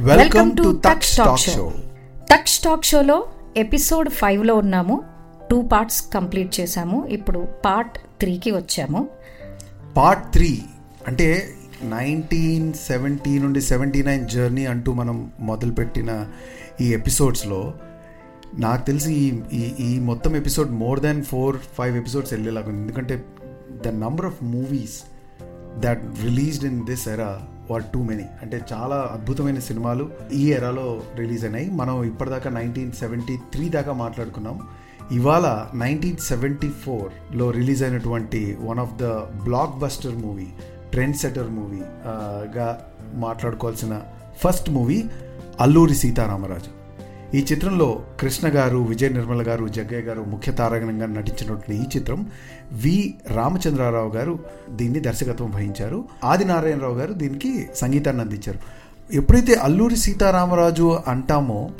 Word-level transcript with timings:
Welcome 0.00 0.56
to 0.56 0.80
Taksha 0.84 1.16
talk 1.16 1.38
show 1.38 1.72
Taksha 2.30 2.60
talk 2.64 2.84
షోలో 2.84 3.26
episode 3.56 4.08
ఫైవ్లో 4.08 4.54
ఉన్నాము. 4.54 5.02
టూ 5.50 5.62
పార్ట్స్ 5.62 6.02
కంప్లీట్ 6.14 6.60
చేశాము. 6.60 7.06
ఇప్పుడు 7.06 7.48
పార్ట్ 7.64 7.98
త్రీకి 7.98 8.50
వచ్చాము. 8.50 9.08
పార్ట్ 9.96 10.32
త్రీ 10.32 10.62
అంటే 11.08 11.54
నైన్టీన్ 11.82 12.72
సెవెంటీ 12.72 13.38
నుండి 13.38 13.60
సెవెంటీ 13.60 14.02
నైన్ 14.02 14.28
జర్నీ 14.28 14.66
అంటూ 14.66 14.92
మనం 14.92 15.30
మొదలుపెట్టిన 15.40 16.26
ఈ 16.80 16.94
ఎపిసోడ్స్లో 16.94 17.74
నాకు 18.58 18.86
తెలిసి 18.86 19.12
ఈ 19.52 19.58
ఈ 19.80 19.98
మొత్తం 19.98 20.36
episode 20.36 20.70
more 20.70 21.00
than 21.00 21.24
four 21.24 21.56
five 21.78 21.96
episodes 21.96 22.32
వెళ్ళేలాగా 22.32 22.68
ఉంది. 22.68 22.80
ఎందుకంటే 22.80 23.24
the 23.86 23.88
number 23.88 24.26
of 24.26 24.44
movies 24.44 25.02
that 25.78 26.02
released 26.22 26.64
in 26.64 26.84
this 26.84 27.08
era 27.08 27.40
were 27.70 27.84
too 27.94 28.02
many. 28.02 28.26
అంటే 28.42 28.60
చాలా 28.72 29.10
అద్భుతమైన 29.12 29.58
సినిమాలు 29.58 30.10
ఈ 30.32 30.52
ఎరాలో 30.52 31.02
రిలీజ్ 31.16 31.44
అయినాయి. 31.44 31.70
మనం 31.70 32.04
ఇప్పటిదాకా 32.04 32.50
నైన్టీన్ 32.50 32.92
సెవెంటీ 32.92 33.36
త్రీ 33.52 33.68
దాకా 33.68 33.92
మాట్లాడుకున్నాం. 33.92 34.60
ఇవాళ 35.12 35.66
నైన్టీన్ 35.74 36.16
సెవెంటీ 36.16 36.68
ఫోర్లో 36.68 37.50
రిలీజ్ 37.50 37.82
అయినటువంటి 37.82 38.56
one 38.60 38.78
of 38.78 38.94
the 38.94 39.04
blockbuster 39.78 40.16
movie 40.16 40.46
trendsetter 41.16 41.50
మూవీగా 41.50 42.68
మాట్లాడుకోవాల్సిన 43.14 44.02
ఫస్ట్ 44.44 44.70
మూవీ 44.70 44.98
అల్లూరి 45.60 45.94
సీతారామరాజు. 45.94 46.79
ఈ 47.34 47.46
చిత్రంలో 47.52 48.02
కృష్ణ 48.20 48.48
గారు 48.48 48.78
విజయ 48.78 49.08
నిర్మల 49.08 49.42
గారు 49.46 49.68
జగ్గయ్య 49.68 50.02
గారు 50.02 50.20
ముఖ్య 50.20 50.52
తారాగణంగా 50.52 51.06
నటించినటువంటి 51.06 51.74
ఈ 51.74 51.98
చిత్రం 51.98 52.30
వి 52.72 53.14
రామచంద్రారావు 53.28 54.10
గారు 54.10 54.38
దీన్ని 54.70 55.00
దర్శకత్వం 55.00 55.50
వహించారు. 55.50 56.04
ఆదినారాయణరావు 56.24 56.94
గారు 56.94 57.12
దీనికి 57.12 57.68
సంగీతాన్ని 57.74 58.22
అందించారు. 58.22 58.58
ఎప్పుడైతే 59.12 59.54
అల్లూరి 59.54 59.96
సీతారామరాజు 59.96 60.98
అంటామో 61.08 61.70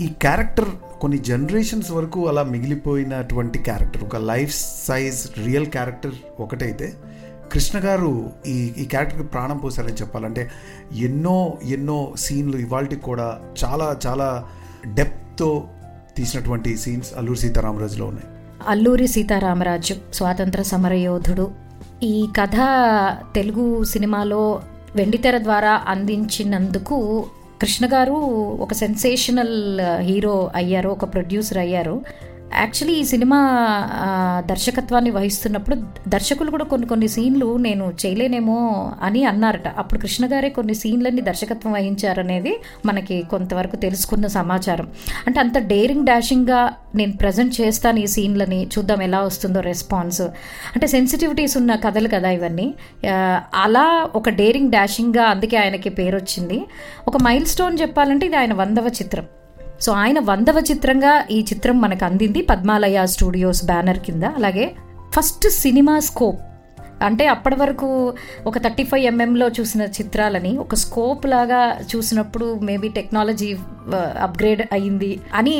ఈ 0.00 0.06
క్యారెక్టర్ 0.06 0.68
కొన్ని 1.00 1.18
జనరేషన్స్ 1.18 1.90
వరకు 1.90 2.28
అలా 2.28 2.42
మిగిలిపోయినటువంటి 2.42 3.58
క్యారెక్టర్ 3.58 4.04
ఒక 4.04 4.16
లైఫ్ 4.16 4.54
సైజ్ 4.88 5.46
రియల్ 5.46 5.66
క్యారెక్టర్ 5.66 6.14
ఒకటైతే 6.40 6.92
కృష్ణ 7.52 7.80
గారు 7.84 8.30
ఈ 8.46 8.72
ఈ 8.78 8.84
క్యారెక్టర్కి 8.84 9.26
ప్రాణం 9.26 9.58
పోసారని 9.58 9.92
చెప్పాలంటే 9.92 10.50
ఎన్నో 10.96 11.58
ఎన్నో 11.64 12.12
సీన్లు 12.16 12.56
ఇవాళకి 12.56 12.96
కూడా 12.96 13.40
చాలా 13.64 13.96
చాలా 14.06 14.44
డెప్త్తో 14.94 15.68
తీసినటువంటి 16.16 16.76
సీన్స్ 16.76 17.14
అల్లూరి 17.16 17.38
సీతారామరాజులో 17.38 18.06
ఉన్నాయి. 18.06 18.26
అల్లూరి 18.68 19.08
సీతారామరాజు 19.08 19.94
స్వాతంత్ర 20.14 20.62
సమరయోధుడు. 20.62 21.50
ఈ 22.02 22.28
కథ 22.40 22.56
తెలుగు 23.34 23.84
సినిమాలో 23.84 24.62
వెండితెర 24.96 25.38
ద్వారా 25.38 25.82
అందించినందుకు 25.88 27.26
కృష్ణ 27.60 27.86
గారు 27.92 28.12
ఒక 28.60 28.72
సెన్సేషనల్ 28.72 29.80
హీరో 30.00 30.50
అయ్యారు 30.54 30.88
ఒక 30.88 31.12
ప్రొడ్యూసర్ 31.12 31.58
అయ్యారు. 31.58 32.02
యాక్చువల్లీ 32.60 33.00
ఈ 33.00 33.04
సినిమా 33.04 33.38
దర్శకత్వాన్ని 34.50 35.10
వహిస్తున్నప్పుడు 35.10 35.76
దర్శకులు 36.08 36.50
కూడా 36.50 36.64
కొన్ని 36.64 36.86
కొన్ని 36.86 37.08
సీన్లు 37.08 37.56
నేను 37.56 37.84
చేయలేనేమో 38.02 38.58
అని 39.02 39.24
అన్నారట. 39.24 39.68
అప్పుడు 39.68 40.00
కృష్ణ 40.00 40.26
గారే 40.32 40.48
కొన్ని 40.48 40.74
సీన్లన్నీ 40.74 41.22
దర్శకత్వం 41.22 41.72
వహించారనేది 41.72 42.52
మనకి 42.86 43.22
కొంతవరకు 43.22 43.76
తెలుసుకున్న 43.76 44.26
సమాచారం. 44.26 44.88
అంటే 45.26 45.40
అంత 45.40 45.58
డేరింగ్ 45.58 46.06
డాషింగ్గా 46.06 46.60
నేను 46.94 47.12
ప్రజెంట్ 47.12 47.60
చేస్తాను 47.60 47.98
ఈ 47.98 48.06
సీన్లని 48.06 48.60
చూద్దాం 48.74 49.02
ఎలా 49.02 49.20
వస్తుందో 49.20 49.60
రెస్పాన్స్. 49.60 50.22
అంటే 50.74 50.86
సెన్సిటివిటీస్ 50.86 51.56
ఉన్న 51.56 51.74
కథలు 51.74 52.08
కదా 52.08 52.30
ఇవన్నీ. 52.30 52.74
అలా 53.64 53.86
ఒక 54.14 54.28
డేరింగ్ 54.28 54.72
డాషింగ్గా 54.72 55.24
అందుకే 55.24 55.56
ఆయనకి 55.56 55.88
పేరు 55.88 56.16
వచ్చింది 56.16 56.60
ఒక 57.08 57.16
మైల్ 57.22 57.46
స్టోన్ 57.46 57.78
చెప్పాలంటే 57.80 58.26
ఇది 58.26 58.36
ఆయన 58.36 58.54
వందవ 58.54 58.88
చిత్రం. 58.88 59.26
సో 59.84 59.92
ఆయన 59.92 60.18
వందవ 60.18 60.58
చిత్రంగా 60.70 61.12
ఈ 61.30 61.38
చిత్రం 61.52 61.80
మనకు 61.80 62.04
అందింది 62.04 62.42
పద్మాలయ 62.42 63.06
స్టూడియోస్ 63.06 63.64
బ్యానర్ 63.64 63.98
కింద. 63.98 64.24
అలాగే 64.24 64.66
ఫస్ట్ 65.14 65.48
సినిమా 65.48 65.98
స్కోప్. 65.98 66.40
అంటే 67.04 67.26
అప్పటి 67.26 67.54
వరకు 67.54 67.88
ఒక 68.46 68.58
థర్టీ 68.58 68.84
ఫైవ్ 68.84 69.04
ఎంఎంలో 69.04 69.46
చూసిన 69.48 69.82
చిత్రాలని 69.82 70.52
ఒక 70.58 70.74
స్కోప్ 70.74 71.26
లాగా 71.26 71.60
చూసినప్పుడు 71.96 72.58
మేబీ 72.68 72.88
టెక్నాలజీ 72.88 73.56
అప్గ్రేడ్ 74.20 74.62
అయ్యింది 74.72 75.20
అని 75.34 75.56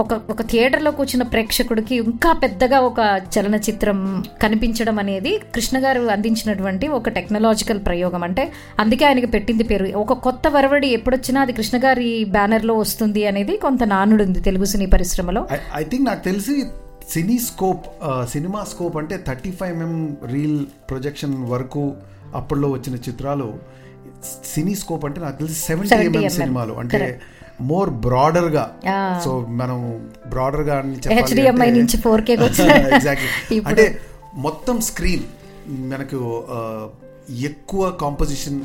ఒక 0.00 0.12
ఒక 0.30 0.42
థియేటర్లోకి 0.42 1.02
వచ్చిన 1.02 1.22
ప్రేక్షకుడికి 1.22 1.94
ఇంకా 1.96 2.32
పెద్దగా 2.32 2.80
ఒక 2.80 3.00
చలనచిత్రం 3.34 4.24
కనిపించడం 4.42 4.98
అనేది 4.98 5.38
కృష్ణ 5.54 5.84
గారు 5.84 6.00
అందించినటువంటి 6.00 6.88
ఒక 6.88 7.08
టెక్నాలజికల్ 7.08 7.80
ప్రయోగం. 7.86 8.24
అంటే 8.24 8.52
అందుకే 8.78 9.04
ఆయనకి 9.04 9.26
పెట్టింది 9.26 9.64
పేరు. 9.64 9.86
ఒక 9.96 10.12
కొత్త 10.12 10.48
వరవడి 10.48 10.88
ఎప్పుడొచ్చినా 10.88 11.40
అది 11.40 11.52
కృష్ణ 11.52 11.78
గారి 11.84 12.24
బ్యానర్లో 12.24 12.74
వస్తుంది 12.78 13.26
అనేది 13.26 13.56
కొంత 13.56 13.84
నానుడు 13.84 14.24
ఉంది 14.24 14.40
తెలుగు 14.40 14.64
సినీ 14.64 14.86
పరిశ్రమలో. 14.86 15.46
ఐ 15.74 15.84
థింక్ 15.84 16.06
నాకు 16.06 16.24
తెలిసి 16.24 16.64
సినీ 17.10 17.38
స్కోప్ 17.38 17.86
సినిమా 18.30 18.64
స్కోప్ 18.64 18.96
అంటే 18.96 19.24
thirty 19.26 19.50
five 19.50 19.76
MM 19.76 20.16
reel 20.26 20.66
projection 20.90 21.44
వరకు 21.44 21.92
అప్పట్లో 22.34 22.70
వచ్చిన 22.70 22.96
చిత్రాలు. 22.96 23.54
సినీ 24.44 24.74
స్కోప్ 24.74 25.04
అంటే 25.04 25.20
నాకు 25.20 25.38
తెలిసి 25.38 25.60
సెవెంటీ 25.60 25.94
70 25.94 26.16
ఎంఎం. 26.16 26.30
సినిమాలు. 26.30 26.74
అంటే 26.74 27.20
మోర్ 27.62 27.90
బ్రాడర్గా. 27.90 28.64
సో 29.24 29.46
మనం 29.48 30.10
బ్రాడర్గా 30.26 30.78
అంటే- 30.78 31.72
నుంచి 31.72 31.96
4K 31.98 32.36
కి 32.36 32.42
వచ్చిన 32.44 32.72
Exactly. 32.72 33.30
ఇప్పుడు- 33.50 33.66
అంటే 33.68 34.00
మొత్తం 34.34 34.80
స్క్రీన్ 34.80 35.22
మనకు 35.68 36.44
ఎక్కువ 37.40 37.90
కాంపోజిషన్ 37.90 38.60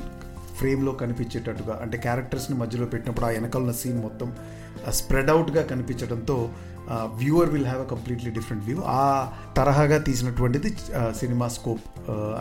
ఫ్రేమ్లో 0.57 0.91
కనిపించేటట్టుగా 0.91 1.79
అంటే 1.81 1.97
క్యారెక్టర్స్ని 1.97 2.57
మధ్యలో 2.57 2.85
పెట్టినప్పుడు 2.85 3.25
ఆ 3.25 3.29
వెనకాల 3.29 3.71
సీన్ 3.71 4.01
మొత్తం 4.01 4.33
స్ప్రెడ్ 4.89 5.29
అవుట్గా 5.29 5.63
కనిపించడంతో 5.63 6.49
viewer 6.91 7.49
will 7.49 7.65
have 7.65 7.81
a 7.81 7.85
completely 7.85 8.31
different 8.31 8.65
view 8.65 8.77
ఆ 8.85 9.31
తరహాగా 9.57 9.97
తీసినటువంటిది 9.97 10.69
సినిమా 11.19 11.47
స్కోప్ 11.47 11.81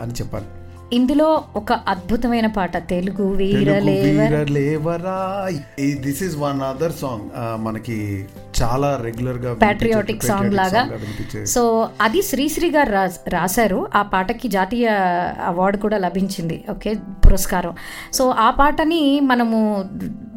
అని 0.01 0.11
చెప్పాలి. 0.11 0.45
ఇందులో 0.93 1.43
ఒక 1.55 1.73
అద్భుతమైన 1.73 2.47
పాట 2.47 2.77
Telugu 2.77 3.33
వీరలేవరా 3.33 5.49
this 5.79 6.23
is 6.23 6.37
one 6.37 6.61
other 6.61 6.91
song. 6.91 7.65
మనకి 7.65 8.25
చాలా 8.61 8.99
రెగ్యులర్గా 9.03 9.53
ప్యాట్రియాటిక్ 9.53 10.23
సాంగ్ 10.23 10.53
లాగా. 10.53 10.89
సో 11.45 11.89
అది 12.01 12.21
శ్రీశ్రీ 12.21 12.71
గారు 12.71 13.29
రాశారు. 13.29 13.87
ఆ 13.95 14.01
పాటకి 14.01 14.47
జాతీయ 14.47 14.89
అవార్డు 15.43 15.77
కూడా 15.77 15.97
లభించింది. 15.97 16.63
ఓకే 16.71 16.95
పురస్కారం. 17.25 17.75
సో 18.13 18.29
ఆ 18.29 18.49
పాటని 18.49 19.19
మనము 19.19 19.85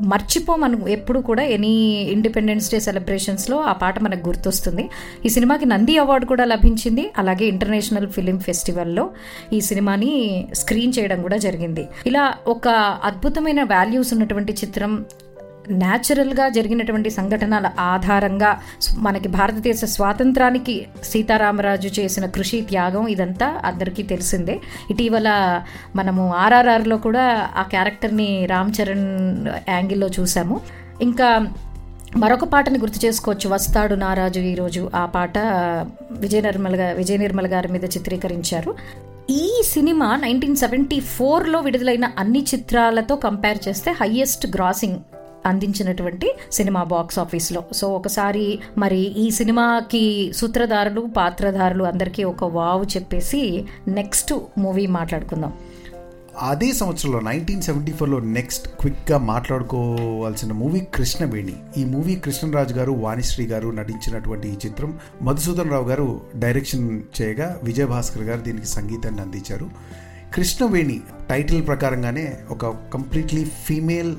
మర్చిపోమను 0.00 0.86
ఎప్పుడు 0.88 1.20
కూడా 1.20 1.42
ఎనీ 1.42 1.72
ఇండిపెండెన్స్ 2.12 2.72
డే 2.72 2.80
సెలబ్రేషన్స్లో 2.80 3.60
ఆ 3.60 3.72
పాట 3.72 3.98
మనకు 3.98 4.28
గుర్తొస్తుంది. 4.28 4.90
ఈ 5.26 5.28
సినిమాకి 5.28 5.66
నంది 5.66 5.98
అవార్డు 5.98 6.26
కూడా 6.26 6.44
లభించింది. 6.44 7.12
అలాగే 7.18 7.46
ఇంటర్నేషనల్ 7.46 8.08
ఫిలిం 8.08 8.38
ఫెస్టివల్లో 8.38 9.10
ఈ 9.52 9.60
సినిమాని 9.60 10.46
స్క్రీన్ 10.54 10.92
చేయడం 10.98 11.22
కూడా 11.22 11.36
జరిగింది. 11.36 11.88
ఇలా 12.06 12.34
ఒక 12.48 12.68
అద్భుతమైన 13.04 13.62
వాల్యూస్ 13.62 14.12
ఉన్నటువంటి 14.12 14.52
చిత్రం 14.52 15.04
న్యాచురల్గా 15.68 16.48
జరిగినటువంటి 16.48 17.10
సంఘటనల 17.10 17.70
ఆధారంగా 17.78 18.60
మనకి 18.96 19.28
భారతదేశ 19.28 19.84
స్వాతంత్రానికి 19.84 20.86
సీతారామరాజు 21.04 22.00
చేసిన 22.00 22.26
కృషి 22.26 22.60
త్యాగం 22.60 23.08
ఇదంతా 23.08 23.60
అందరికీ 23.64 24.02
తెలిసిందే. 24.02 24.60
ఇటీవల 24.90 25.60
మనము 25.96 26.34
ఆర్ఆర్ఆర్లో 26.34 26.96
కూడా 26.96 27.50
ఆ 27.56 27.62
క్యారెక్టర్ని 27.62 28.46
రామ్ 28.46 28.72
చరణ్ 28.82 29.46
యాంగిల్లో 29.68 30.10
చూసాము. 30.20 30.60
ఇంకా 31.02 31.46
మరొక 32.16 32.44
పాటని 32.44 32.78
గుర్తు 32.78 33.06
చేసుకోవచ్చు. 33.06 33.48
వస్తాడు 33.48 33.94
నారాజు 33.94 34.40
ఈరోజు 34.40 34.90
ఆ 34.94 35.06
పాట 35.06 35.38
విజయ 36.10 36.40
నిర్మల్ 36.40 36.96
విజయ 36.96 37.16
నిర్మల్ 37.16 37.46
గారి 37.46 37.68
మీద 37.68 37.84
చిత్రీకరించారు. 37.84 38.74
ఈ 39.30 39.62
సినిమా 39.64 40.16
నైన్టీన్ 40.16 40.56
సెవెంటీ 40.56 41.00
ఫోర్లో 41.00 41.60
విడుదలైన 41.60 42.10
అన్ని 42.18 42.46
చిత్రాలతో 42.54 43.16
కంపేర్ 43.16 43.58
చేస్తే 43.68 43.90
హయ్యెస్ట్ 43.90 44.46
గ్రాసింగ్ 44.46 44.98
అందించినటువంటి 45.46 46.34
సినిమా 46.52 46.82
బాక్స్ 46.82 47.18
ఆఫీస్లో. 47.18 47.64
సో 47.72 47.88
ఒకసారి 47.88 48.58
మరి 48.78 49.00
ఈ 49.00 49.30
సినిమాకి 49.30 50.32
సూత్రధారులు 50.36 51.00
పాత్రధారులు 51.00 51.84
అందరికీ 51.84 52.24
ఒక 52.24 52.44
వావు 52.44 52.84
చెప్పేసి 52.84 53.64
నెక్స్ట్ 53.88 54.34
మూవీ 54.58 54.86
మాట్లాడుకుందాం. 54.86 55.52
అదే 56.38 56.72
సంవత్సరంలో 56.72 57.20
నైన్టీన్ 57.20 57.62
సెవెంటీ 57.62 57.92
ఫోర్లో 57.92 58.20
నెక్స్ట్ 58.20 58.68
క్విక్గా 58.68 59.18
మాట్లాడుకోవాల్సిన 59.18 60.52
మూవీ 60.52 60.80
కృష్ణవేణి. 60.80 61.52
ఈ 61.76 61.84
మూవీ 61.84 62.14
కృష్ణరాజు 62.14 62.74
గారు 62.74 62.92
వాణిశ్రీ 62.92 63.46
గారు 63.46 63.68
నటించినటువంటి 63.68 64.48
ఈ 64.48 64.54
చిత్రం 64.66 64.98
మధుసూదన్ 65.22 65.70
రావు 65.70 65.88
గారు 65.88 66.20
డైరెక్షన్ 66.36 67.00
చేయగా 67.22 67.60
విజయభాస్కర్ 67.62 68.22
గారు 68.22 68.40
దీనికి 68.40 68.66
సంగీతాన్ని 68.66 69.20
అందించారు. 69.20 69.70
కృష్ణవేణి 70.34 71.00
టైటిల్ 71.30 71.66
ప్రకారంగానే 71.66 72.36
ఒక 72.50 72.66
completely 72.66 73.44
female 73.44 74.16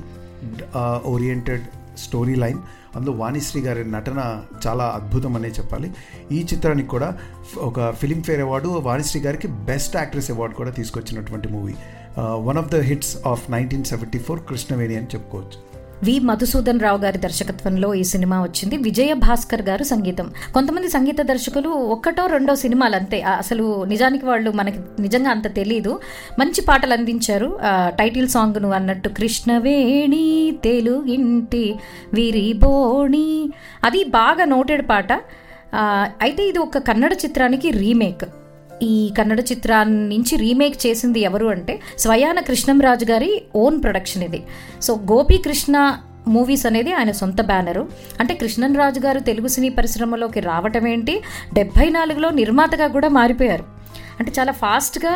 oriented 1.06 1.64
story 1.98 2.34
line 2.34 2.58
అందులో 2.96 3.12
వాణిశ్రీ 3.12 3.62
గారి 3.62 3.90
నటన 3.90 4.42
చాలా 4.66 4.84
అద్భుతం 4.84 5.36
అనే 5.36 5.48
చెప్పాలి. 5.48 5.92
ఈ 6.32 6.40
చిత్రానికి 6.40 6.88
కూడా 6.88 7.18
ఒక 7.58 7.90
ఫిలింఫేర్ 7.90 8.40
అవార్డు 8.40 8.68
వాణిశ్రీ 8.68 9.20
గారికి 9.22 9.48
బెస్ట్ 9.48 9.96
యాక్ట్రెస్ 9.96 10.30
అవార్డు 10.30 10.54
కూడా 10.54 10.70
తీసుకొచ్చినటువంటి 10.70 11.48
movie 11.48 11.74
one 12.18 12.58
of 12.58 12.70
the 12.70 12.80
hits 12.80 13.26
of 13.26 13.50
nineteen 13.50 13.84
seventy 13.84 14.18
four 14.18 14.40
Krishnaveni 14.48 14.96
అని 14.96 15.06
చెప్పుకోవచ్చు. 15.06 15.71
వి 16.04 16.18
మధుసూదన్ 16.18 16.80
రావు 16.80 16.98
గారి 16.98 17.18
దర్శకత్వంలో 17.18 17.94
ఈ 17.94 18.02
సినిమా 18.02 18.42
వచ్చింది. 18.42 18.76
విజయ 18.76 19.12
భాస్కర్ 19.12 19.62
గారు 19.62 19.84
సంగీతం. 19.84 20.32
కొంతమంది 20.54 20.88
సంగీత 20.88 21.20
దర్శకులు 21.20 21.68
ఒక్కటో 21.68 22.26
రెండో 22.26 22.54
సినిమాలు 22.54 22.96
అంతే. 22.96 23.20
అసలు 23.22 23.84
నిజానికి 23.84 24.26
వాళ్ళు 24.26 24.50
మనకి 24.50 24.80
నిజంగా 25.00 25.30
అంత 25.30 25.54
తెలీదు. 25.54 26.00
మంచి 26.38 26.60
పాటలు 26.60 26.92
అందించారు. 26.92 27.58
టైటిల్ 27.98 28.28
సాంగ్ను 28.28 28.70
అన్నట్టు 28.70 29.08
కృష్ణవేణి 29.08 30.58
తెలుగింటి 30.64 31.64
విరిబోణి. 32.14 33.50
అది 33.84 34.04
బాగా 34.04 34.44
నోటెడ్ 34.44 34.88
పాట. 34.88 35.12
అయితే 36.22 36.42
ఇది 36.42 36.58
ఒక 36.58 36.78
కన్నడ 36.78 37.12
చిత్రానికి 37.24 37.70
రీమేక్. 37.70 38.24
ఈ 38.82 39.12
కన్నడ 39.18 39.40
చిత్రాన్ని 39.40 40.08
నుంచి 40.08 40.36
రీమేక్ 40.36 40.86
చేసింది 40.86 41.20
ఎవరు 41.20 41.46
అంటే 41.46 41.80
స్వయాన 41.98 42.40
కృష్ణంరాజు 42.40 43.04
గారి 43.04 43.42
ఓన్ 43.56 43.82
ప్రొడక్షన్ 43.82 44.22
ఇది. 44.22 44.42
సో 44.82 44.94
గోపీకృష్ణ 44.94 45.98
మూవీస్ 46.28 46.66
అనేది 46.66 46.92
ఆయన 46.92 47.10
సొంత 47.10 47.40
బ్యానరు. 47.40 47.88
అంటే 48.20 48.34
కృష్ణంరాజు 48.34 49.00
గారు 49.00 49.18
తెలుగు 49.18 49.46
సినీ 49.46 49.68
పరిశ్రమలోకి 49.68 50.40
రావటం 50.40 50.86
ఏంటి? 50.86 51.22
డెబ్బై 51.54 51.88
నాలుగులో 51.88 52.30
నిర్మాతగా 52.30 52.86
కూడా 52.86 53.08
మారిపోయారు. 53.08 53.71
అంటే 54.22 54.32
చాలా 54.40 54.52
ఫాస్ట్గా 54.52 55.12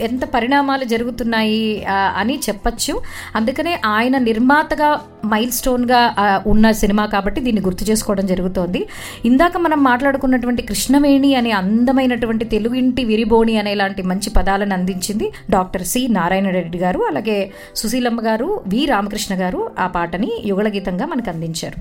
ఎంత 0.00 0.24
పరిణామాలు 0.34 0.84
జరుగుతున్నాయి 0.84 1.86
అని 2.20 2.36
చెప్పచ్చు. 2.46 2.94
అందుకనే 3.36 3.72
ఆయన 3.86 4.18
నిర్మాతగా 4.18 4.88
మైల్ 5.32 5.52
స్టోన్గా 5.58 6.00
ఉన్న 6.46 6.66
సినిమా 6.82 7.06
కాబట్టి 7.06 7.40
దీన్ని 7.46 7.62
గుర్తు 7.66 7.84
చేసుకోవడం 7.90 8.26
జరుగుతోంది. 8.26 8.80
ఇందాక 9.24 9.56
మనం 9.56 9.80
మాట్లాడుకున్నటువంటి 9.84 10.62
కృష్ణవేణి 10.70 11.30
అనే 11.34 11.50
అందమైనటువంటి 11.60 12.44
తెలుగు 12.54 12.74
ఇంటి 12.74 13.04
విరిబోణి 13.04 13.54
అనే 13.58 13.74
లాంటి 13.74 14.02
మంచి 14.12 14.30
పదాలను 14.30 14.74
అందించింది 14.78 15.28
డాక్టర్ 15.50 15.86
సి 15.92 16.08
నారాయణ 16.08 16.48
రెడ్డి 16.58 16.78
గారు. 16.78 17.00
అలాగే 17.10 17.38
సుశీలమ్మ 17.76 18.20
గారు 18.26 18.48
వి 18.74 18.82
రామకృష్ణ 18.86 19.34
గారు 19.42 19.62
ఆ 19.78 19.86
పాటని 19.96 20.30
యుగళగీతంగా 20.46 21.06
మనకు 21.06 21.30
అందించారు. 21.30 21.78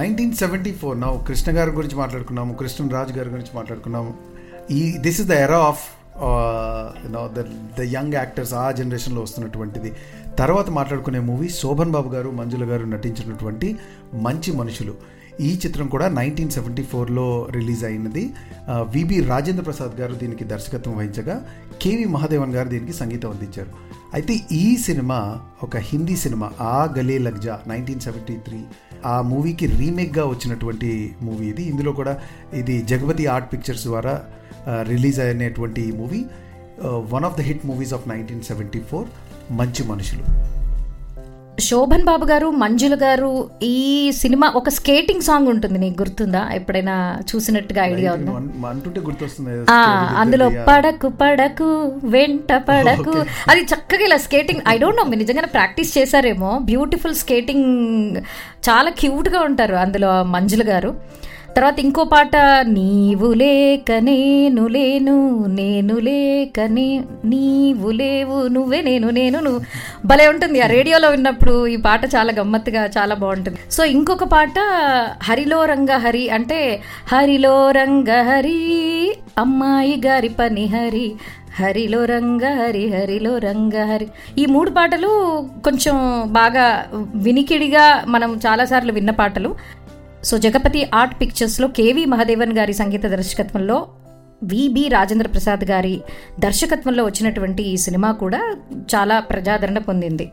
Nineteen 0.00 0.32
seventy 0.42 0.72
four. 0.72 0.96
నా 1.00 1.08
కృష్ణ 1.28 1.50
గారి 1.58 1.70
గురించి 1.70 1.96
మాట్లాడుకున్నాము 1.96 2.54
కృష్ణరాజు 2.60 3.12
గారి 3.18 3.30
గురించి 3.34 3.52
మాట్లాడుకున్నాము. 3.56 4.12
ఈ 4.72 4.82
this 5.04 5.18
is 5.20 5.28
the 5.30 5.36
era 5.44 5.58
of 5.70 5.82
you know 7.04 7.22
the 7.36 7.40
the 7.78 7.84
young 7.94 8.14
actors 8.18 8.52
ఆ 8.60 8.66
జనరేషన్లో 8.78 9.20
వస్తున్నటువంటిది. 9.24 9.90
తర్వాత 10.40 10.68
మాట్లాడుకునే 10.76 11.20
మూవీ 11.30 11.48
శోభన్ 11.58 11.92
బాబు 11.96 12.08
గారు 12.14 12.30
మంజుల 12.38 12.64
గారు 12.70 12.84
నటించినటువంటి 12.94 13.68
మంచి 14.26 14.52
మనుషులు. 14.60 14.94
ఈ 15.46 15.50
చిత్రం 15.62 15.86
కూడా 15.94 16.06
నైన్టీన్ 16.18 16.52
సెవెంటీ 16.56 16.82
ఫోర్లో 16.90 17.26
రిలీజ్ 17.56 17.82
అయినది. 17.88 18.24
విబి 18.94 19.16
రాజేంద్ర 19.30 19.64
ప్రసాద్ 19.68 19.94
గారు 20.00 20.14
దీనికి 20.22 20.44
దర్శకత్వం 20.52 20.94
వహించగా 20.98 21.36
కేవి 21.82 22.06
మహాదేవన్ 22.14 22.54
గారు 22.56 22.68
దీనికి 22.74 22.94
సంగీతం 23.00 23.30
అందించారు. 23.34 23.70
అయితే 24.16 24.34
ఈ 24.62 24.76
సినిమా 24.86 25.18
ఒక 25.66 25.76
హిందీ 25.90 26.16
సినిమా 26.24 26.48
ఆ 26.60 26.76
Gale 26.98 27.18
Lagja 27.26 27.56
nineteen 27.72 28.04
seventy 28.06 28.36
three 28.46 28.60
ఆ 29.12 29.16
మూవీకి 29.30 29.66
రీమేక్గా 29.80 30.24
వచ్చినటువంటి 30.32 30.90
మూవీ 31.22 31.46
ఇది. 31.52 31.64
ఇందులో 31.72 31.92
కూడా 31.92 32.14
ఇది 32.62 32.76
జగపతి 32.92 33.26
ఆర్ట్ 33.34 33.50
పిక్చర్స్ 33.54 33.86
ద్వారా 33.90 34.14
రిలీజ్ 34.68 35.20
అయినటువంటి 35.20 35.80
ఈ 35.88 35.92
movie 35.92 36.24
one 36.84 37.24
of 37.24 37.36
the 37.38 37.40
hit 37.40 37.66
movies 37.66 37.94
of 37.94 38.08
nineteen 38.08 38.42
seventy 38.42 38.80
four 38.80 39.06
మంచి 39.50 39.84
మనుషులు. 39.88 40.54
శోభన్ 41.60 42.04
బాబు 42.04 42.24
గారు 42.24 42.50
మంజుల 42.50 42.94
గారు 43.02 43.50
ఈ 43.62 44.12
సినిమా 44.12 44.52
ఒక 44.56 44.68
స్కేటింగ్ 44.68 45.20
సాంగ్ 45.20 45.48
ఉంటుంది 45.48 45.78
నీకు 45.78 46.02
గుర్తుందా? 46.02 46.50
ఎప్పుడైనా 46.52 47.18
చూసినట్టుగా 47.30 47.84
ఐడియా 47.84 48.12
ఉందా? 48.12 48.32
అందులో 50.20 50.48
పడకు 50.68 51.08
పడకు 51.08 51.92
వెంట 52.04 52.52
పడకు. 52.52 53.14
అది 53.50 53.60
చక్కగా 53.60 54.04
ఇలా 54.04 54.16
స్కేటింగ్ 54.16 54.60
ఐ 54.68 54.78
డోంట్ 54.78 54.96
నో 54.96 55.04
మీరు 55.04 55.18
నిజంగానే 55.18 55.46
ప్రాక్టీస్ 55.46 55.98
చేశారేమో. 55.98 56.58
బ్యూటిఫుల్ 56.58 57.14
స్కేటింగ్ 57.14 58.16
చాలా 58.68 58.90
క్యూట్గా 58.90 59.40
ఉంటారు 59.40 59.74
అందులో 59.74 60.22
మంజుల 60.24 60.64
గారు. 60.68 60.92
తర్వాత 61.56 61.80
ఇంకో 61.80 62.04
పాట 62.04 62.36
నీవు 62.62 63.32
లేక 63.32 63.92
నేను 63.92 64.66
లేను 64.66 65.46
నేను 65.46 65.98
లేక 65.98 66.60
నే 66.60 66.86
నీవు 67.24 67.90
లేవు 67.90 68.48
నువ్వే 68.48 68.82
నేను 68.82 69.10
నేను 69.10 69.40
నువ్వు 69.40 69.60
భలే 70.06 70.28
ఉంటుంది. 70.28 70.60
ఆ 70.60 70.66
రేడియోలో 70.66 71.08
విన్నప్పుడు 71.10 71.66
ఈ 71.66 71.76
పాట 71.76 72.04
చాలా 72.14 72.32
గమ్మత్తుగా 72.32 72.82
చాలా 72.98 73.14
బాగుంటుంది. 73.14 73.58
సో 73.70 73.84
ఇంకొక 73.84 74.24
పాట 74.24 74.58
హరిలో 75.22 75.64
రంగ 75.64 75.90
హరి 75.90 76.30
అంటే 76.30 76.82
హరిలో 77.12 77.70
రంగ 77.70 78.10
హరి 78.22 78.58
అమ్మాయి 79.38 80.02
గారి 80.06 80.28
పని 80.28 80.66
హరి 80.66 81.12
హరిలో 81.60 82.04
రంగ 82.04 82.44
హరి 82.44 82.84
హరిలో 82.88 83.38
రంగ 83.38 83.84
హరి. 83.84 84.08
ఈ 84.38 84.46
మూడు 84.46 84.70
పాటలు 84.70 85.10
కొంచెం 85.64 85.96
బాగా 86.26 86.86
వినికిడిగా 87.14 88.04
మనం 88.06 88.40
చాలాసార్లు 88.46 88.92
విన్న 88.92 89.10
పాటలు. 89.10 89.54
సో 90.24 90.38
జగపతి 90.38 90.90
ఆర్ట్ 90.94 91.20
పిక్చర్స్లో 91.20 91.68
కేవి 91.68 92.04
మహాదేవన్ 92.04 92.52
గారి 92.58 92.74
సంగీత 92.74 93.06
దర్శకత్వంలో 93.06 93.88
విబి 94.42 94.88
రాజేంద్ర 94.88 95.26
ప్రసాద్ 95.26 95.64
గారి 95.64 96.00
దర్శకత్వంలో 96.38 97.04
వచ్చినటువంటి 97.04 97.62
ఈ 97.62 97.76
సినిమా 97.76 98.12
కూడా 98.12 98.40
చాలా 98.94 99.20
ప్రజాదరణ 99.20 99.78
పొందింది. 99.78 100.26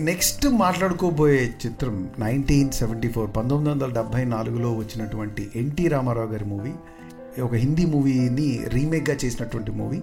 నెక్స్ట్ 0.00 0.46
మాట్లాడుకోబోయే 0.48 1.50
చిత్రం 1.66 2.10
నైన్టీన్ 2.18 2.70
సెవెంటీ 2.72 3.08
ఫోర్ 3.08 3.30
పంతొమ్మిది 3.36 3.70
వందల 3.70 3.90
డెబ్బై 3.92 4.24
నాలుగులో 4.24 4.72
వచ్చినటువంటి 4.72 5.48
ఎన్టీ 5.56 5.88
రామారావు 5.88 6.30
గారి 6.32 6.44
మూవీ 6.44 6.72
ఒక 7.42 7.54
హిందీ 7.54 7.84
మూవీని 7.84 8.60
రీమేక్గా 8.68 9.16
చేసినటువంటి 9.24 9.70
మూవీ. 9.70 10.00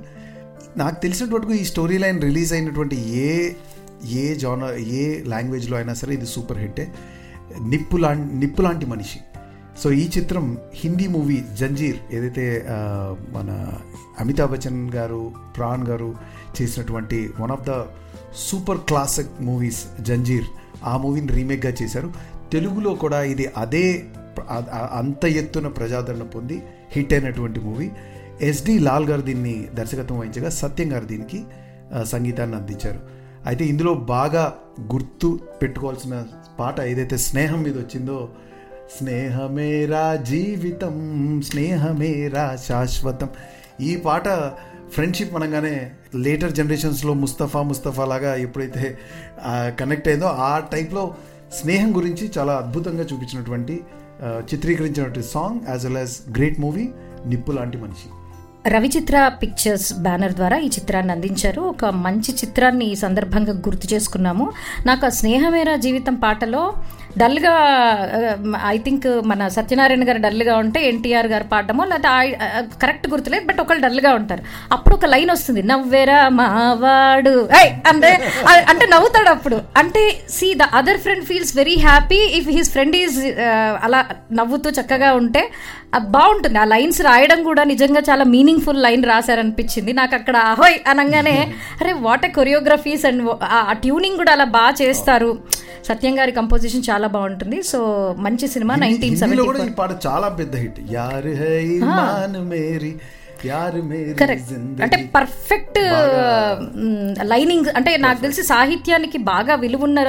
నాకు 0.77 1.01
తెలిసినటువంటి 1.01 1.61
ఈ 1.61 1.65
స్టోరీ 1.65 1.97
లైన్ 1.97 2.21
రిలీజ్ 2.21 2.53
అయినటువంటి 2.53 2.97
ఏ 3.17 3.53
ఏ 4.13 4.35
జానర్ 4.35 4.77
ఏ 4.77 5.23
లాంగ్వేజ్లో 5.23 5.77
అయినా 5.77 5.93
సరే 5.93 6.13
ఇది 6.13 6.25
సూపర్ 6.25 6.57
హిట్టే 6.57 6.85
నిప్పు 7.61 7.97
లా 7.97 8.13
నిప్పు 8.13 8.61
లాంటి 8.61 8.85
మనిషి. 8.85 9.19
సో 9.83 9.91
ఈ 9.91 10.09
చిత్రం 10.17 10.57
హిందీ 10.73 11.07
మూవీ 11.07 11.43
జంజీర్ 11.59 11.97
ఏదైతే 12.15 12.65
మన 13.31 13.73
అమితాబ్ 14.19 14.51
బచ్చన్ 14.51 14.89
గారు 14.95 15.31
ప్రాణ్ 15.57 15.87
గారు 15.87 16.15
చేసినటువంటి 16.61 17.29
one 17.39 17.51
of 17.51 17.63
the 17.69 17.83
super 18.35 18.77
classic 18.77 19.41
movies 19.41 19.81
Zanjeer 20.01 20.45
ఆ 20.83 20.97
మూవీని 20.97 21.27
రీమేక్గా 21.27 21.73
చేశారు. 21.81 22.13
తెలుగులో 22.51 22.93
కూడా 22.93 23.23
ఇది 23.23 23.45
అదే 23.57 24.05
అంత 24.91 25.25
ఎత్తున 25.25 25.67
ప్రజాదరణ 25.67 26.23
పొంది 26.23 26.63
హిట్ 26.91 27.13
అయినటువంటి 27.13 27.59
మూవీ. 27.59 27.89
ఎస్డి 28.41 28.79
లాల్ 28.79 29.05
గారు 29.05 29.21
దీన్ని 29.21 29.67
దర్శకత్వం 29.73 30.19
వహించగా 30.19 30.49
సత్యం 30.49 30.93
గారు 30.93 31.05
దీనికి 31.05 31.43
సంగీతాన్ని 32.05 32.57
అందించారు. 32.57 33.14
అయితే 33.45 33.65
ఇందులో 33.65 33.93
బాగా 33.93 34.43
గుర్తు 34.93 35.39
పెట్టుకోవాల్సిన 35.61 36.25
పాట 36.59 36.81
ఏదైతే 36.81 37.17
స్నేహం 37.17 37.63
మీద 37.63 37.77
వచ్చిందో 37.77 38.29
స్నేహమేరా 38.97 40.15
జీవితం 40.15 40.95
స్నేహమేరా 41.49 42.55
శాశ్వతం. 42.55 43.29
ఈ 43.81 43.95
పాట 43.95 44.27
ఫ్రెండ్షిప్ 44.89 45.35
అనగానే 45.35 45.91
లేటర్ 46.15 46.51
జనరేషన్స్లో 46.51 47.13
ముస్తఫా 47.13 47.61
ముస్తఫా 47.61 48.05
లాగా 48.05 48.35
ఎప్పుడైతే 48.35 48.97
కనెక్ట్ 49.79 50.07
అయిందో 50.07 50.25
ఆ 50.25 50.59
టైప్లో 50.59 51.15
స్నేహం 51.53 51.95
గురించి 51.95 52.31
చాలా 52.37 52.53
అద్భుతంగా 52.53 53.03
చూపించినటువంటి 53.03 53.75
చిత్రీకరించినటువంటి 54.23 55.23
song 55.23 55.59
as 55.69 55.85
well 55.85 55.97
as 55.97 56.15
great 56.37 56.59
movie 56.59 56.85
నిప్పు 57.25 57.51
లాంటి 57.51 57.77
మనిషి. 57.77 58.07
రవిచిత్ర 58.67 59.31
పిక్చర్స్ 59.41 59.93
బ్యానర్ 59.93 60.33
ద్వారా 60.33 60.57
ఈ 60.57 60.67
చిత్రాన్ని 60.67 61.11
అందించారు. 61.11 61.61
ఒక 61.61 61.85
మంచి 61.85 62.33
చిత్రాన్ని 62.33 62.85
ఈ 62.85 62.95
సందర్భంగా 62.95 63.53
గుర్తు 63.53 63.93
చేసుకున్నాము. 63.93 64.51
నాకు 64.85 65.05
ఆ 65.05 65.09
స్నేహమేరా 65.09 65.75
జీవితం 65.75 66.15
పాటలో 66.15 66.73
డల్గా 67.21 67.53
ఐ 68.73 68.77
థింక్ 68.85 69.05
మన 69.31 69.47
సత్యనారాయణ 69.55 70.03
గారు 70.09 70.19
డల్గా 70.25 70.55
ఉంటే 70.63 70.79
ఎన్టీఆర్ 70.87 71.29
గారు 71.33 71.45
పాడడమో 71.51 71.83
లేకపోతే 71.91 72.37
కరెక్ట్ 72.81 73.07
గుర్తులేదు 73.13 73.45
బట్ 73.49 73.59
ఒకళ్ళు 73.63 73.83
డల్గా 73.87 74.11
ఉంటారు. 74.19 74.43
అప్పుడు 74.75 74.95
ఒక 74.95 75.05
లైన్ 75.13 75.31
వస్తుంది 75.35 75.63
నవ్వేరా 75.71 76.19
మావాడు. 76.39 77.35
అంటే 77.91 78.11
అంటే 78.71 78.85
నవ్వుతాడు 78.93 79.31
అప్పుడు. 79.35 79.59
అంటే 79.81 80.03
see 80.37 80.49
the 80.61 80.67
other 80.79 81.01
friend 81.05 81.25
feels 81.29 81.53
very 81.61 81.77
happy 81.87 82.21
if 82.39 82.49
his 82.57 82.71
friend 82.75 82.97
is 83.03 83.19
అలా 83.87 84.01
నవ్వుతూ 84.39 84.69
చక్కగా 84.79 85.11
ఉంటే 85.21 85.43
బాగుంటుంది. 86.15 86.57
ఆ 86.59 86.63
లైన్స్ 86.71 87.01
రాయడం 87.01 87.39
కూడా 87.43 87.63
నిజంగా 87.63 88.01
చాలా 88.09 88.23
మీనింగ్ఫుల్ 88.35 88.81
లైన్ 88.85 89.03
రాశారనిపించింది. 89.11 89.91
నాకు 89.99 90.13
అక్కడ 90.15 90.37
అహోయ్ 90.53 90.77
అనగానే 90.93 91.37
అరే 91.81 91.91
వాట్ 92.07 92.25
ఎ 92.25 92.31
కొరియోగ్రఫీస్ 92.39 93.05
అండ్ 93.09 93.21
ఆ 93.59 93.73
ట్యూనింగ్ 93.83 94.19
కూడా 94.21 94.31
అలా 94.37 94.47
బాగా 94.57 94.73
చేస్తారు. 94.81 95.31
సత్యం 95.89 96.13
గారి 96.19 96.31
కంపోజిషన్ 96.37 96.83
చాలా 96.89 97.04
బాగుంటుంది. 97.07 97.59
సో 97.71 97.79
మంచి 98.19 98.47
సినిమా 98.47 98.75
నైన్టీన్ 98.75 99.17
సెవెంటీ 99.17 99.69
పాట 99.81 99.91
చాలా 100.07 100.29
పెద్ద 100.39 100.55
హిట్. 100.55 100.79
యార్ 100.91 101.29
హై 101.43 101.61
మాన్ 101.83 102.39
మేరీ 102.49 102.93
కరెక్ట్ 104.19 104.51
అంటే 104.83 104.97
పర్ఫెక్ట్ 105.15 105.79
లైనింగ్ 107.23 107.65
అంటే 107.75 107.91
నాకు 107.97 108.19
తెలిసి 108.21 108.43
సాహిత్యానికి 108.43 109.17
బాగా 109.17 109.55
విలువున్న 109.55 109.99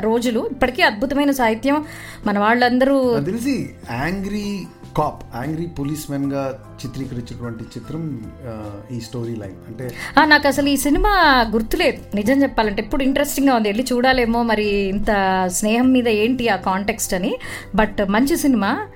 రోజులు. 0.00 0.40
ఇప్పటికీ 0.50 0.82
అద్భుతమైన 0.82 1.30
సాహిత్యం 1.30 1.84
మన 2.26 2.38
వాళ్ళందరూ 2.38 2.96
తెలిసి 3.20 3.70
యాంగ్రీ 3.90 4.46
కాప్ 4.96 5.22
యాంగ్రీ 5.36 5.66
పోలీస్ 5.66 6.10
మెన్గా 6.10 6.42
చిత్రీకరించినటువంటి 6.80 7.64
చిత్రం 7.64 8.02
ఈ 8.96 9.00
స్టోరీ 9.00 9.34
లైన్ 9.42 9.58
అంటే 9.68 9.84
నాకు 10.24 10.46
అసలు 10.48 10.68
ఈ 10.68 10.76
సినిమా 10.76 11.12
గుర్తులేదు. 11.52 12.16
నిజం 12.16 12.42
చెప్పాలంటే 12.42 12.82
ఇప్పుడు 12.82 13.02
ఇంట్రెస్టింగ్గా 13.02 13.54
ఉంది. 13.56 13.68
వెళ్ళి 13.68 13.86
చూడాలేమో 13.92 14.42
మరి 14.42 14.66
ఇంత 14.94 15.10
స్నేహం 15.58 15.92
మీద 15.92 16.08
ఏంటి 16.08 16.48
ఆ 16.48 16.56
కాంటెక్స్ట్ 16.56 17.14
అని. 17.14 17.32
బట్ 17.74 18.02
మంచి 18.08 18.36
సినిమా. 18.36 18.86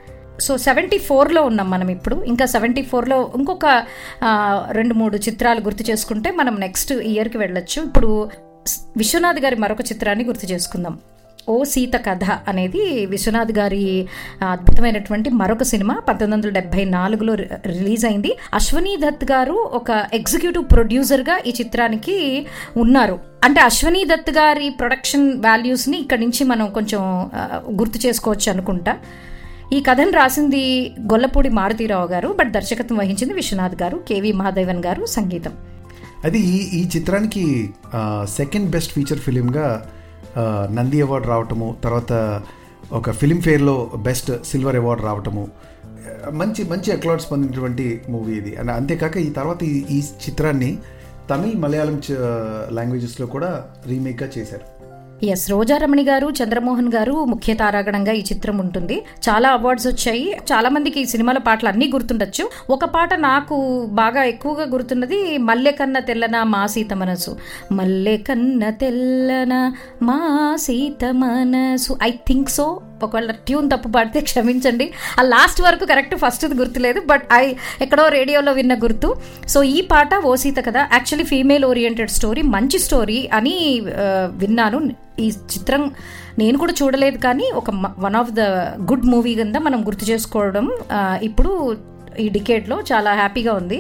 సో 0.40 0.58
సెవెంటీ 0.58 0.98
ఫోర్లో 0.98 1.42
ఉన్నాం 1.42 1.70
మనం 1.70 1.88
ఇప్పుడు. 1.88 2.16
ఇంకా 2.30 2.46
సెవెంటీ 2.46 2.82
ఫోర్లో 2.82 3.32
ఇంకొక 3.36 3.66
రెండు 4.78 4.94
మూడు 4.94 5.16
చిత్రాలు 5.16 5.60
గుర్తు 5.60 5.90
చేసుకుంటే 5.90 6.30
మనం 6.30 6.56
నెక్స్ట్ 6.60 6.92
ఇయర్కి 6.92 7.38
వెళ్ళొచ్చు. 7.38 7.82
ఇప్పుడు 7.82 8.30
విశ్వనాథ్ 8.96 9.40
గారి 9.40 9.56
మరొక 9.56 9.80
చిత్రాన్ని 9.80 10.24
గుర్తు 10.24 10.46
చేసుకుందాం. 10.52 10.96
ఓ 11.52 11.56
సీత 11.72 11.96
కథ 12.06 12.24
అనేది 12.50 12.80
విశ్వనాథ్ 13.12 13.52
గారి 13.58 13.82
అద్భుతమైనటువంటి 14.52 15.28
మరొక 15.40 15.64
సినిమా 15.72 15.94
పంతొమ్మిది 16.06 16.34
వందల 16.36 16.50
డెబ్బై 16.56 16.84
నాలుగులో 16.94 17.32
రిలీజ్ 17.72 18.04
అయింది. 18.08 18.30
అశ్వనీ 18.58 18.92
దత్ 19.04 19.24
గారు 19.32 19.56
ఒక 19.78 19.90
ఎగ్జిక్యూటివ్ 20.18 20.64
ప్రొడ్యూసర్గా 20.72 21.36
ఈ 21.48 21.52
చిత్రానికి 21.60 22.16
ఉన్నారు. 22.84 23.16
అంటే 23.46 23.60
అశ్వనీ 23.68 24.02
దత్ 24.12 24.32
గారి 24.40 24.68
ప్రొడక్షన్ 24.80 25.26
వాల్యూస్ని 25.46 25.96
ఇక్కడి 26.04 26.22
నుంచి 26.24 26.44
మనం 26.52 26.68
కొంచెం 26.78 27.00
గుర్తు 27.80 28.00
చేసుకోవచ్చు 28.06 28.50
అనుకుంటా. 28.54 28.94
ఈ 29.76 29.80
కథను 29.86 30.14
రాసింది 30.20 30.64
గొల్లపూడి 31.12 31.50
మారుతీరావు 31.60 32.08
గారు 32.14 32.28
బట్ 32.38 32.50
దర్శకత్వం 32.56 32.98
వహించింది 33.02 33.34
విశ్వనాథ్ 33.40 33.76
గారు 33.82 33.96
కేవి 34.08 34.32
మహాదేవన్ 34.40 34.82
గారు 34.86 35.04
సంగీతం. 35.16 35.54
అది 36.26 36.40
ఈ 36.78 36.82
చిత్రానికి 36.94 37.44
సెకండ్ 38.38 38.68
బెస్ట్ 38.74 38.94
ఫీచర్ 38.96 39.22
ఫిలింగా 39.26 39.66
నంది 40.72 41.02
అవార్డు 41.02 41.28
రావటము 41.28 41.76
తర్వాత 41.84 42.42
ఒక 42.92 43.10
ఫిలింఫేర్లో 43.10 43.90
బెస్ట్ 43.96 44.32
సిల్వర్ 44.44 44.76
అవార్డు 44.76 45.04
రావటము. 45.04 45.48
మంచి 46.32 46.64
మంచి 46.64 46.92
అక్లాడ్స్ 46.92 47.30
పొందినటువంటి 47.30 48.00
మూవీ 48.08 48.34
ఇది. 48.34 48.56
అండ్ 48.56 48.70
అంతేకాక 48.70 49.16
ఈ 49.16 49.30
తర్వాత 49.30 49.62
ఈ 49.62 50.02
చిత్రాన్ని 50.28 50.78
తమిళ్ 51.30 51.56
మలయాళం 51.56 52.02
లాంగ్వేజెస్లో 52.72 53.26
కూడా 53.26 53.66
రీమేక్గా 53.86 54.28
చేశారు. 54.38 54.75
ఎస్ 55.22 55.50
రోజారమణి 55.50 56.02
గారు 56.02 56.32
చంద్రమోహన్ 56.42 56.92
గారు 56.92 57.24
ముఖ్య 57.24 57.54
తారాగణంగా 57.54 58.12
ఈ 58.12 58.20
చిత్రం 58.20 58.58
ఉంటుంది. 58.58 59.04
చాలా 59.28 59.48
అవార్డ్స్ 59.48 59.86
వచ్చాయి. 59.86 60.36
చాలా 60.52 60.68
మందికి 60.68 61.00
ఈ 61.00 61.04
సినిమాల 61.04 61.38
పాటలు 61.38 61.68
అన్నీ 61.68 61.90
గుర్తుండొచ్చు. 61.94 62.50
ఒక 62.70 62.84
పాట 62.84 63.14
నాకు 63.14 63.86
బాగా 63.86 64.22
ఎక్కువగా 64.22 64.64
గుర్తున్నది 64.64 65.38
మల్లె 65.38 65.70
కన్న 65.70 65.98
తెల్లన 65.98 66.42
మా 66.42 66.66
సీత 66.66 66.92
మనసు. 66.92 67.36
మల్లె 67.72 68.16
కన్న 68.16 68.70
తెల్లన 68.70 69.72
మా 70.02 70.56
సీత 70.58 71.04
మనసు. 71.04 71.96
ఐ 72.02 72.10
థింక్ 72.10 72.50
సో 72.50 72.80
ఒకవేళ 73.04 73.32
ట్యూన్ 73.46 73.70
తప్పు 73.72 73.88
పాడితే 73.94 74.20
క్షమించండి. 74.28 74.86
ఆ 75.20 75.22
లాస్ట్ 75.34 75.60
వరకు 75.66 75.84
కరెక్ట్ 75.92 76.14
ఫస్ట్ 76.24 76.44
గుర్తులేదు 76.60 77.00
బట్ 77.10 77.24
ఐ 77.40 77.44
ఎక్కడో 77.84 78.04
రేడియోలో 78.16 78.52
విన్న 78.52 78.74
గుర్తు. 78.84 79.08
సో 79.54 79.58
ఈ 79.76 79.80
పాట 79.92 80.14
ఓ 80.30 80.34
సీత 80.44 80.58
కదా 80.68 80.82
యాక్చువల్లీ 80.92 81.26
ఫీమేల్ 81.32 81.66
ఓరియంటెడ్ 81.70 82.14
స్టోరీ 82.18 82.44
మంచి 82.56 82.80
స్టోరీ 82.86 83.18
అని 83.38 83.56
విన్నాను. 84.42 84.80
ఈ 85.24 85.28
చిత్రం 85.52 85.82
నేను 86.38 86.56
కూడా 86.62 86.72
చూడలేదు 86.82 87.18
కానీ 87.26 87.46
ఒక 87.60 87.70
one 88.06 88.16
of 88.22 88.32
the 88.38 88.42
good 88.90 89.06
movie 89.12 89.34
కింద 89.34 89.56
మనం 89.66 89.80
గుర్తు 89.86 90.04
చేసుకోవడం 90.10 90.66
ఇప్పుడు 91.28 91.52
ఈ 92.24 92.26
డికేట్లో 92.34 92.76
చాలా 92.92 93.10
హ్యాపీగా 93.14 93.52
ఉంది. 93.60 93.78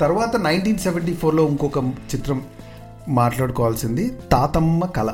తర్వాత 0.00 0.36
నైన్టీన్ 0.46 0.80
సెవెంటీ 0.86 1.14
ఫోర్లో 1.20 1.42
ఇంకొక 1.52 1.78
చిత్రం 2.12 2.38
మాట్లాడుకోవాల్సింది 3.18 4.04
తాతమ్మ 4.32 4.84
కళ. 4.96 5.10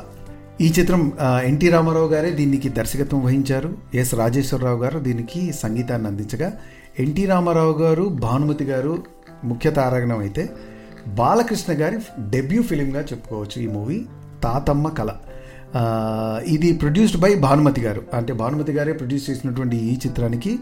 ఈ 0.61 0.67
చిత్రం 0.79 1.11
ఎన్టీ 1.43 1.69
రామారావు 1.69 2.07
గారే 2.07 2.31
దీనికి 2.31 2.69
దర్శకత్వం 2.69 3.21
వహించారు. 3.25 3.69
ఎస్ 3.93 4.15
రాజేశ్వరరావు 4.15 4.79
గారు 4.83 4.99
దీనికి 4.99 5.53
సంగీతాన్ని 5.53 6.07
అందించగా 6.07 6.49
ఎన్టీ 6.99 7.25
రామారావు 7.25 7.73
గారు 7.77 8.03
భానుమతి 8.03 8.65
గారు 8.65 9.03
ముఖ్య 9.43 9.69
తారాగణం 9.71 10.19
అయితే 10.19 10.49
బాలకృష్ణ 11.07 11.73
గారి 11.81 11.97
డెబ్యూ 12.29 12.61
ఫిలింగా 12.63 13.01
చెప్పుకోవచ్చు 13.01 13.57
ఈ 13.61 13.67
మూవీ 13.67 14.05
తాతమ్మ 14.43 14.87
కళ. 14.89 15.09
ఇది 16.55 16.73
ప్రొడ్యూస్డ్ 16.73 17.19
బై 17.21 17.35
భానుమతి 17.35 17.81
గారు. 17.81 18.03
అంటే 18.13 18.33
భానుమతి 18.33 18.71
గారే 18.71 18.93
ప్రొడ్యూస్ 18.93 19.29
చేసినటువంటి 19.29 19.77
ఈ 19.77 19.93
చిత్రానికి 20.05 20.59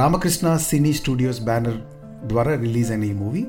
రామకృష్ణ 0.00 0.56
సినీ 0.56 0.92
స్టూడియోస్ 0.92 1.40
బ్యానర్ 1.40 1.78
ద్వారా 2.28 2.54
రిలీజ్ 2.54 2.90
అయిన 2.90 3.04
ఈ 3.04 3.12
మూవీ. 3.12 3.46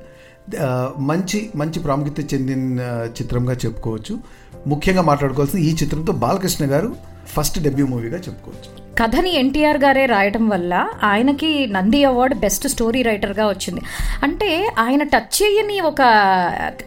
మంచి 0.98 1.50
మంచి 1.56 1.80
ప్రాముఖ్యత 1.80 2.34
చెందిన 2.34 2.80
చిత్రంగా 3.22 3.54
చెప్పుకోవచ్చు. 3.54 4.20
ముఖ్యంగా 4.68 5.02
మాట్లాడుకోవాల్సింది 5.02 5.66
ఈ 5.66 5.76
చిత్రంతో 5.76 6.14
బాలకృష్ణ 6.14 6.66
గారు 6.66 6.96
ఫస్ట్ 7.28 7.60
డెబ్యూ 7.60 7.88
మూవీగా 7.88 8.18
చెప్పుకోవచ్చు. 8.18 8.90
కథని 9.04 9.36
ఎన్టీఆర్ 9.36 9.78
గారే 9.78 10.06
రాయటం 10.06 10.50
వల్ల 10.50 10.90
ఆయనకి 11.04 11.68
నంది 11.68 12.04
అవార్డు 12.04 12.36
బెస్ట్ 12.36 12.68
స్టోరీ 12.68 13.02
రైటర్గా 13.02 13.48
వచ్చింది. 13.48 13.82
అంటే 14.24 14.72
ఆయన 14.80 15.04
టచ్ 15.04 15.44
చేయని 15.44 15.82
ఒక 15.82 16.02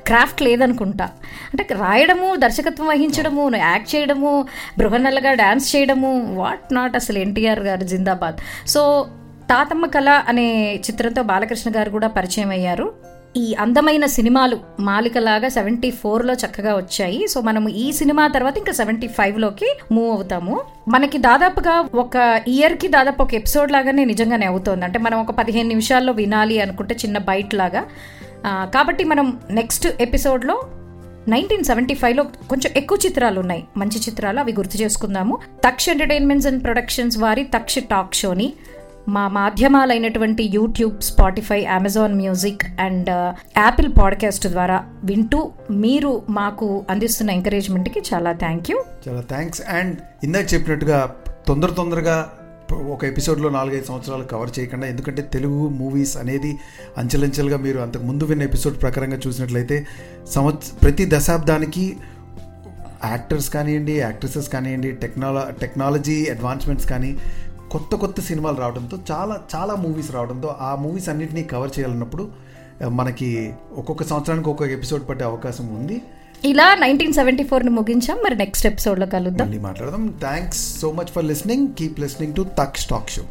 క్రాఫ్ట్ 0.07 0.43
లేదనుకుంటా. 0.43 1.05
అంటే 1.51 1.67
రాయడము 1.75 2.37
దర్శకత్వం 2.37 2.87
వహించడము 2.87 3.57
యాక్ట్ 3.57 3.95
చేయడము 3.95 4.45
బృహనల్లగా 4.79 5.33
డ్యాన్స్ 5.33 5.77
చేయడము 5.77 6.35
వాట్ 6.35 6.75
నాట్ 6.75 6.97
అసలు 6.97 7.19
ఎన్టీఆర్ 7.19 7.61
గారు 7.61 7.85
జిందాబాద్. 7.85 8.69
సో 8.69 9.07
తాతమ్మ 9.51 9.87
కళ 9.87 10.09
అనే 10.29 10.75
చిత్రంతో 10.75 11.23
బాలకృష్ణ 11.23 11.77
గారు 11.77 11.91
కూడా 11.91 12.09
పరిచయం 12.09 12.51
అయ్యారు. 12.51 13.12
ఈ 13.37 13.55
అందమైన 13.55 14.07
సినిమాలు 14.07 14.57
మాలికలాగా 14.81 15.49
సెవెంటీ 15.49 15.91
ఫోర్లో 15.91 16.35
చక్కగా 16.35 16.77
వచ్చాయి. 16.77 17.29
సో 17.29 17.41
మనము 17.41 17.69
ఈ 17.69 17.93
సినిమా 17.93 18.29
తర్వాత 18.29 18.59
ఇంకా 18.59 18.73
సెవెంటీ 18.73 19.07
ఫైవ్లోకి 19.07 19.69
మూవ్ 19.93 20.11
అవుతాము. 20.15 20.61
మనకి 20.89 21.19
దాదాపుగా 21.19 21.89
ఒక 21.95 22.43
ఇయర్కి 22.49 22.89
దాదాపు 22.89 23.23
ఒక 23.23 23.35
ఎపిసోడ్ 23.35 23.73
లాగానే 23.73 24.05
నిజంగానే 24.05 24.47
అవుతుంది. 24.47 24.85
అంటే 24.85 24.99
మనం 24.99 25.21
ఒక 25.21 25.31
పదిహేను 25.31 25.69
నిమిషాల్లో 25.69 26.13
వినాలి 26.13 26.61
అనుకుంటే 26.61 26.95
చిన్న 26.95 27.19
బైట్ 27.19 27.55
లాగా. 27.55 27.85
కాబట్టి 28.47 29.05
మనం 29.05 29.41
నెక్స్ట్ 29.51 29.89
ఎపిసోడ్లో 30.01 30.63
నైన్టీన్ 31.29 31.65
సెవెంటీ 31.65 31.95
ఫైవ్లో 31.95 32.23
కొంచెం 32.23 32.73
ఎక్కువ 32.77 32.99
చిత్రాలు 33.07 33.41
ఉన్నాయి. 33.41 33.65
మంచి 33.77 33.99
చిత్రాలు 33.99 34.41
అవి 34.41 34.53
గుర్తు 34.53 34.77
చేసుకుందాము. 34.83 35.39
తక్ష 35.69 35.89
ఎంటర్టైన్మెంట్స్ 35.89 36.49
అండ్ 36.49 36.65
ప్రొడక్షన్స్ 36.65 37.19
వారి 37.19 37.45
తక్ష 37.45 37.79
టాక్ 37.79 38.15
షోని. 38.15 38.53
మా 39.07 39.29
మాధ్యమాలైనటువంటి 39.29 40.51
YouTube 40.55 41.01
Spotify 41.03 41.65
Amazon 41.65 42.15
music 42.15 42.65
and 42.81 43.11
uh, 43.11 43.31
Apple 43.57 43.89
podcast 43.99 44.47
ద్వారా 44.47 44.85
వింటూ 45.05 45.53
మీరు 45.71 46.25
మాకు 46.29 46.85
అందిస్తున్న 46.91 47.31
ఎంకరేజ్మెంట్కి 47.31 48.03
చాలా 48.15 48.33
థ్యాంక్ 48.33 48.71
యూ. 48.71 48.85
చాలా 49.09 49.21
థ్యాంక్స్. 49.21 49.63
అండ్ 49.69 49.97
ఇందాక 50.25 50.55
చెప్పినట్టుగా 50.55 51.15
తొందర 51.47 51.71
తొందరగా 51.71 52.17
ఒక 52.93 53.05
ఎపిసోడ్లో 53.05 53.51
నాలుగైదు 53.51 53.85
సంవత్సరాలు 53.85 54.25
కవర్ 54.25 54.59
చేయకుండా 54.59 54.87
ఎందుకంటే 54.87 55.23
తెలుగు 55.23 55.69
మూవీస్ 55.69 56.17
అనేది 56.17 56.59
అంచెలంచెలుగా 56.97 57.57
మీరు 57.57 57.79
అంతకు 57.79 58.03
ముందు 58.03 58.25
విన్న 58.25 58.43
ఎపిసోడ్ 58.43 58.81
ప్రకారంగా 58.81 59.19
చూసినట్లయితే 59.27 59.87
సంవత్స 60.33 60.71
ప్రతి 60.83 61.07
దశాబ్దానికి 61.07 61.97
యాక్టర్స్ 63.05 63.51
కానివ్వండి 63.51 63.93
యాక్ట్రెసెస్ 63.99 64.49
కానివ్వండి 64.49 64.93
టెక్నాల 64.93 65.51
టెక్నాలజీ 65.61 66.27
అడ్వాన్స్మెంట్స్ 66.31 66.87
కానీ 66.87 67.19
కొత్త 67.73 67.97
కొత్త 67.97 68.21
సినిమాలు 68.21 68.57
రావడంతో 68.57 68.99
చాలా 69.11 69.41
చాలా 69.55 69.75
మూవీస్ 69.75 70.13
రావడంతో 70.13 70.57
ఆ 70.61 70.75
మూవీస్ 70.75 71.09
అన్నింటినీ 71.09 71.43
కవర్ 71.43 71.71
చేయాలన్నప్పుడు 71.79 72.29
మనకి 72.89 73.53
ఒక్కొక్క 73.77 74.03
సంవత్సరానికి 74.03 74.49
ఒక్కొక్క 74.49 74.73
ఎపిసోడ్ 74.73 75.09
పట్టే 75.09 75.25
అవకాశం 75.25 75.67
ఉంది. 75.67 76.03
ఇలా 76.45 76.75
నైన్టీన్ 76.75 77.13
సెవెంటీ 77.13 77.45
ఫోర్ని 77.45 77.71
ముగించాం. 77.71 78.19
మరి 78.25 78.37
నెక్స్ట్ 78.37 78.67
ఎపిసోడ్లో 78.67 79.07
కలుద్దాం. 79.07 79.49
మళ్ళీ 79.49 79.63
మాట్లాడదాం. 79.63 80.15
Thanks 80.21 80.81
so 80.81 80.93
much 80.93 81.07
for 81.07 81.25
listening 81.25 81.69
keep 81.79 82.01
listening 82.01 82.35
to 82.35 82.47
తక్ 82.59 82.77
స్టాక్ 82.77 83.11
షో 83.11 83.23